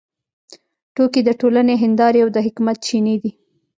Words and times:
ټوکې 0.95 1.21
د 1.25 1.29
ټولنې 1.41 1.75
هندارې 1.83 2.19
او 2.23 2.29
د 2.35 2.37
حکمت 2.45 2.77
چینې 2.87 3.15
دي. 3.21 3.31